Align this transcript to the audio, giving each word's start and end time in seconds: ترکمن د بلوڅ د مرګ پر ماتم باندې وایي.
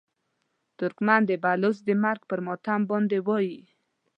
ترکمن 0.77 1.21
د 1.27 1.31
بلوڅ 1.43 1.77
د 1.85 1.89
مرګ 2.03 2.21
پر 2.29 2.39
ماتم 2.45 2.81
باندې 2.91 3.17
وایي. 3.27 3.59